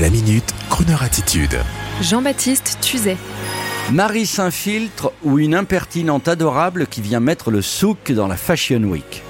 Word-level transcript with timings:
La 0.00 0.10
minute, 0.10 0.52
Kroneur 0.70 1.04
attitude. 1.04 1.56
Jean-Baptiste 2.02 2.78
Tuzet. 2.80 3.16
Marie 3.92 4.26
s'infiltre 4.26 5.12
ou 5.22 5.38
une 5.38 5.54
impertinente 5.54 6.26
adorable 6.26 6.88
qui 6.88 7.00
vient 7.00 7.20
mettre 7.20 7.52
le 7.52 7.62
souk 7.62 8.10
dans 8.10 8.26
la 8.26 8.36
Fashion 8.36 8.82
Week. 8.82 9.22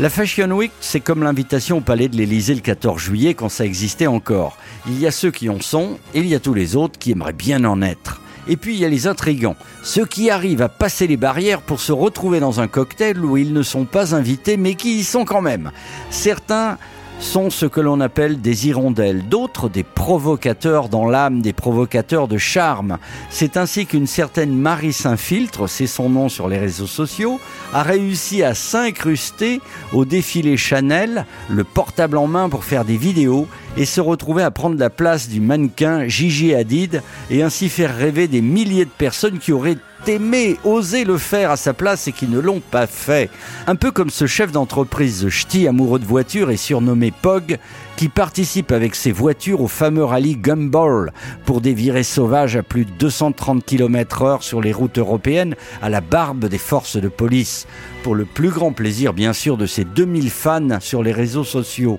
La 0.00 0.10
Fashion 0.10 0.50
Week, 0.50 0.70
c'est 0.80 1.00
comme 1.00 1.22
l'invitation 1.22 1.78
au 1.78 1.80
palais 1.80 2.08
de 2.08 2.16
l'Élysée 2.16 2.54
le 2.54 2.60
14 2.60 3.00
juillet 3.00 3.32
quand 3.32 3.48
ça 3.48 3.64
existait 3.64 4.06
encore. 4.06 4.58
Il 4.86 5.00
y 5.00 5.06
a 5.06 5.10
ceux 5.10 5.30
qui 5.30 5.48
en 5.48 5.60
sont 5.60 5.98
et 6.12 6.18
il 6.20 6.26
y 6.26 6.34
a 6.34 6.40
tous 6.40 6.52
les 6.52 6.76
autres 6.76 6.98
qui 6.98 7.12
aimeraient 7.12 7.32
bien 7.32 7.64
en 7.64 7.80
être. 7.80 8.20
Et 8.48 8.58
puis 8.58 8.74
il 8.74 8.80
y 8.80 8.84
a 8.84 8.88
les 8.90 9.06
intrigants, 9.06 9.56
ceux 9.82 10.04
qui 10.04 10.30
arrivent 10.30 10.62
à 10.62 10.68
passer 10.68 11.06
les 11.06 11.16
barrières 11.16 11.62
pour 11.62 11.80
se 11.80 11.90
retrouver 11.90 12.38
dans 12.38 12.60
un 12.60 12.68
cocktail 12.68 13.18
où 13.24 13.38
ils 13.38 13.54
ne 13.54 13.62
sont 13.62 13.86
pas 13.86 14.14
invités 14.14 14.58
mais 14.58 14.74
qui 14.74 14.98
y 14.98 15.04
sont 15.04 15.24
quand 15.24 15.42
même. 15.42 15.72
Certains 16.10 16.76
sont 17.20 17.50
ce 17.50 17.66
que 17.66 17.80
l'on 17.80 18.00
appelle 18.00 18.40
des 18.40 18.68
hirondelles, 18.68 19.28
d'autres 19.28 19.68
des 19.68 19.82
provocateurs 19.82 20.88
dans 20.88 21.06
l'âme, 21.08 21.40
des 21.40 21.52
provocateurs 21.52 22.28
de 22.28 22.38
charme. 22.38 22.98
C'est 23.30 23.56
ainsi 23.56 23.86
qu'une 23.86 24.06
certaine 24.06 24.54
Marie 24.56 24.92
Saint-Filtre, 24.92 25.66
c'est 25.66 25.86
son 25.86 26.10
nom 26.10 26.28
sur 26.28 26.48
les 26.48 26.58
réseaux 26.58 26.86
sociaux, 26.86 27.40
a 27.72 27.82
réussi 27.82 28.42
à 28.42 28.54
s'incruster 28.54 29.60
au 29.92 30.04
défilé 30.04 30.56
Chanel, 30.56 31.26
le 31.48 31.64
portable 31.64 32.18
en 32.18 32.26
main 32.26 32.48
pour 32.48 32.64
faire 32.64 32.84
des 32.84 32.96
vidéos 32.96 33.46
et 33.76 33.84
se 33.84 34.00
retrouver 34.00 34.42
à 34.42 34.50
prendre 34.50 34.78
la 34.78 34.90
place 34.90 35.28
du 35.28 35.40
mannequin 35.40 36.08
Gigi 36.08 36.54
Hadid 36.54 37.02
et 37.30 37.42
ainsi 37.42 37.68
faire 37.68 37.96
rêver 37.96 38.28
des 38.28 38.40
milliers 38.40 38.84
de 38.84 38.90
personnes 38.90 39.38
qui 39.38 39.52
auraient 39.52 39.78
aimé, 40.08 40.56
osé 40.64 41.04
le 41.04 41.18
faire 41.18 41.50
à 41.50 41.56
sa 41.56 41.72
place 41.72 42.06
et 42.06 42.12
qui 42.12 42.28
ne 42.28 42.38
l'ont 42.38 42.60
pas 42.60 42.86
fait. 42.86 43.28
Un 43.66 43.74
peu 43.74 43.90
comme 43.90 44.10
ce 44.10 44.26
chef 44.26 44.52
d'entreprise 44.52 45.28
ch'ti 45.28 45.66
amoureux 45.66 45.98
de 45.98 46.04
voitures 46.04 46.50
et 46.50 46.56
surnommé 46.56 47.10
Pog, 47.10 47.58
qui 47.96 48.08
participe 48.08 48.72
avec 48.72 48.94
ses 48.94 49.10
voitures 49.10 49.62
au 49.62 49.68
fameux 49.68 50.04
rallye 50.04 50.36
Gumball 50.36 51.12
pour 51.44 51.60
des 51.60 51.72
virées 51.72 52.02
sauvages 52.02 52.56
à 52.56 52.62
plus 52.62 52.84
de 52.84 52.90
230 52.98 53.64
km 53.64 54.22
heure 54.22 54.42
sur 54.42 54.60
les 54.60 54.72
routes 54.72 54.98
européennes 54.98 55.56
à 55.82 55.88
la 55.88 56.00
barbe 56.00 56.46
des 56.46 56.58
forces 56.58 56.98
de 56.98 57.08
police. 57.08 57.66
Pour 58.02 58.14
le 58.14 58.24
plus 58.24 58.50
grand 58.50 58.72
plaisir, 58.72 59.12
bien 59.12 59.32
sûr, 59.32 59.56
de 59.56 59.66
ses 59.66 59.84
2000 59.84 60.30
fans 60.30 60.80
sur 60.80 61.02
les 61.02 61.12
réseaux 61.12 61.42
sociaux. 61.42 61.98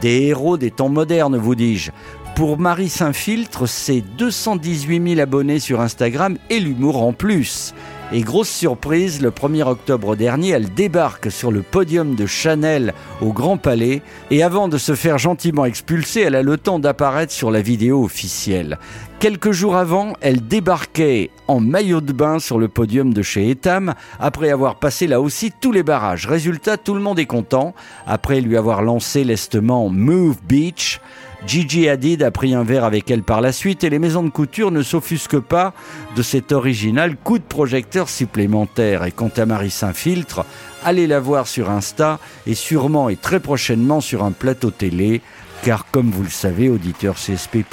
Des 0.00 0.26
héros 0.26 0.56
des 0.56 0.70
temps 0.70 0.88
modernes, 0.88 1.17
vous 1.38 1.54
dis-je. 1.54 1.90
Pour 2.36 2.58
Marie 2.58 2.88
Saint-Filtre, 2.88 3.66
c'est 3.66 4.00
218 4.00 5.14
000 5.14 5.20
abonnés 5.20 5.58
sur 5.58 5.80
Instagram 5.80 6.38
et 6.50 6.60
l'humour 6.60 7.02
en 7.02 7.12
plus. 7.12 7.74
Et 8.10 8.22
grosse 8.22 8.48
surprise, 8.48 9.20
le 9.20 9.30
1er 9.30 9.64
octobre 9.64 10.16
dernier, 10.16 10.48
elle 10.50 10.72
débarque 10.72 11.30
sur 11.30 11.52
le 11.52 11.60
podium 11.60 12.14
de 12.14 12.24
Chanel 12.24 12.94
au 13.20 13.34
Grand 13.34 13.58
Palais 13.58 14.00
et 14.30 14.42
avant 14.42 14.68
de 14.68 14.78
se 14.78 14.94
faire 14.94 15.18
gentiment 15.18 15.66
expulser, 15.66 16.22
elle 16.22 16.34
a 16.34 16.40
le 16.40 16.56
temps 16.56 16.78
d'apparaître 16.78 17.34
sur 17.34 17.50
la 17.50 17.60
vidéo 17.60 18.02
officielle. 18.02 18.78
Quelques 19.20 19.50
jours 19.50 19.76
avant, 19.76 20.14
elle 20.22 20.46
débarquait 20.46 21.30
en 21.48 21.60
maillot 21.60 22.00
de 22.00 22.12
bain 22.12 22.38
sur 22.38 22.58
le 22.58 22.68
podium 22.68 23.12
de 23.12 23.20
chez 23.20 23.50
Etam 23.50 23.92
après 24.18 24.48
avoir 24.48 24.76
passé 24.76 25.06
là 25.06 25.20
aussi 25.20 25.52
tous 25.60 25.72
les 25.72 25.82
barrages. 25.82 26.26
Résultat, 26.26 26.78
tout 26.78 26.94
le 26.94 27.00
monde 27.00 27.18
est 27.18 27.26
content. 27.26 27.74
Après 28.06 28.40
lui 28.40 28.56
avoir 28.56 28.80
lancé 28.80 29.22
lestement 29.22 29.90
Move 29.90 30.38
Beach, 30.48 31.00
Gigi 31.46 31.88
Hadid 31.88 32.22
a 32.22 32.30
pris 32.30 32.54
un 32.54 32.64
verre 32.64 32.84
avec 32.84 33.10
elle 33.10 33.22
par 33.22 33.40
la 33.40 33.52
suite 33.52 33.84
et 33.84 33.90
les 33.90 33.98
maisons 33.98 34.22
de 34.22 34.28
couture 34.28 34.70
ne 34.70 34.82
s'offusquent 34.82 35.40
pas 35.40 35.72
de 36.16 36.22
cet 36.22 36.52
original 36.52 37.16
coup 37.16 37.38
de 37.38 37.44
projecteur 37.44 38.08
supplémentaire. 38.08 39.04
Et 39.04 39.12
quant 39.12 39.30
à 39.36 39.46
Marie 39.46 39.70
Saint-Filtre, 39.70 40.44
allez 40.84 41.06
la 41.06 41.20
voir 41.20 41.46
sur 41.46 41.70
Insta 41.70 42.18
et 42.46 42.54
sûrement 42.54 43.08
et 43.08 43.16
très 43.16 43.40
prochainement 43.40 44.00
sur 44.00 44.24
un 44.24 44.32
plateau 44.32 44.70
télé. 44.70 45.22
Car 45.62 45.86
comme 45.90 46.10
vous 46.10 46.22
le 46.22 46.28
savez, 46.28 46.68
auditeur 46.68 47.14
CSP+, 47.14 47.64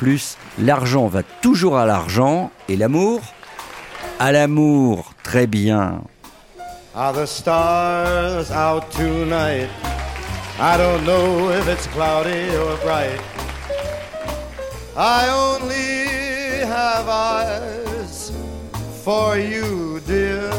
l'argent 0.59 1.07
va 1.07 1.23
toujours 1.23 1.77
à 1.77 1.85
l'argent 1.85 2.51
et 2.69 2.77
l'amour 2.77 3.21
À 4.19 4.31
l'amour, 4.31 5.13
très 5.23 5.47
bien. 5.47 6.01
Are 6.95 7.13
the 7.13 7.25
stars 7.25 8.51
out 8.51 8.89
tonight? 8.91 9.69
I 10.57 10.77
don't 10.77 11.03
know 11.03 11.49
if 11.49 11.67
it's 11.67 11.87
cloudy 11.87 12.55
or 12.55 12.77
bright. 12.77 13.19
I 14.97 15.27
only 15.27 16.65
have 16.65 17.09
eyes 17.09 18.31
for 19.03 19.37
you, 19.37 19.99
dear. 20.07 20.49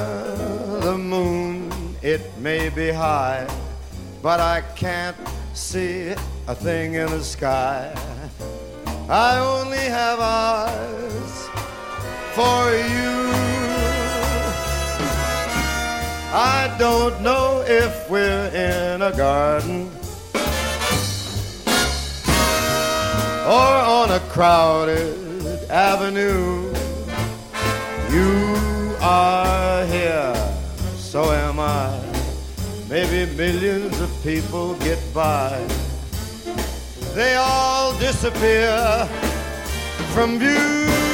The 0.83 0.99
moon, 0.99 1.73
it 2.03 2.21
may 2.37 2.69
be 2.69 2.91
high, 2.91 3.49
but 4.21 4.39
I 4.39 4.61
can't 4.77 5.17
see 5.55 6.15
a 6.49 6.55
thing 6.55 6.95
in 6.95 7.07
the 7.07 7.25
sky. 7.25 7.95
I 9.09 9.39
only 9.39 9.79
have 9.79 10.21
eyes 10.21 11.49
for 12.35 12.73
you. 12.93 13.17
I 16.35 16.77
don't 16.79 17.23
know 17.23 17.65
if 17.67 18.11
we're 18.11 18.49
in 18.49 19.01
a 19.01 19.17
garden 19.17 19.96
crowded 24.37 25.17
avenue. 25.71 26.71
You 28.11 28.95
are 29.01 29.87
here, 29.87 30.35
so 30.95 31.33
am 31.33 31.59
I. 31.59 31.99
Maybe 32.87 33.33
millions 33.35 33.99
of 33.99 34.11
people 34.23 34.75
get 34.75 35.01
by. 35.15 35.57
They 37.15 37.37
all 37.37 37.99
disappear 37.99 39.09
from 40.13 40.39
view. 40.39 41.06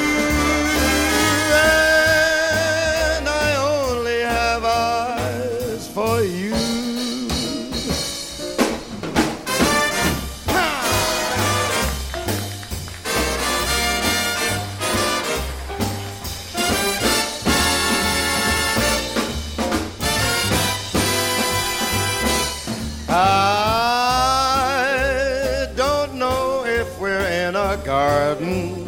A 27.72 27.76
garden 27.86 28.86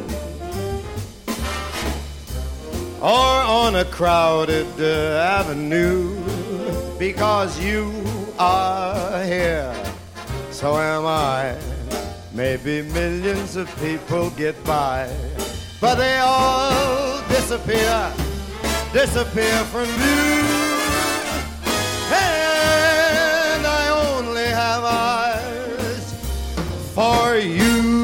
or 3.00 3.34
on 3.62 3.76
a 3.76 3.84
crowded 3.86 4.66
uh, 4.78 5.38
avenue 5.38 6.14
because 6.98 7.58
you 7.58 7.90
are 8.38 9.24
here, 9.24 9.74
so 10.50 10.76
am 10.76 11.06
I. 11.06 11.56
Maybe 12.34 12.82
millions 12.82 13.56
of 13.56 13.74
people 13.80 14.28
get 14.30 14.62
by, 14.64 15.08
but 15.80 15.94
they 15.94 16.18
all 16.18 17.22
disappear, 17.28 18.12
disappear 18.92 19.58
from 19.72 19.86
view. 19.86 20.44
And 22.12 23.66
I 23.66 23.84
only 24.12 24.48
have 24.62 24.84
eyes 24.84 26.06
for 26.94 27.36
you. 27.38 28.03